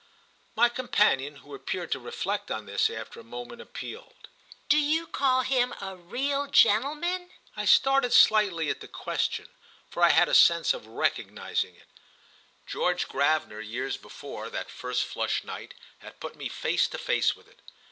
[0.55, 4.29] My companion, who appeared to reflect on this, after a moment appealed.
[4.67, 9.47] "Do you call him a real gentleman?" I started slightly at the question,
[9.91, 11.87] for I had a sense of recognising it:
[12.65, 17.47] George Gravener, years before, that first flushed night, had put me face to face with
[17.47, 17.59] it.